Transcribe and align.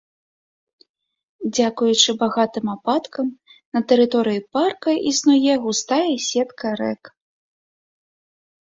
Дзякуючы 1.57 2.09
багатым 2.23 2.65
ападкам 2.75 3.27
на 3.77 3.83
тэрыторыі 3.93 4.45
парка 4.59 4.91
існуе 5.11 5.53
густая 5.69 6.05
сетка 6.31 6.67
рэк. 6.83 7.03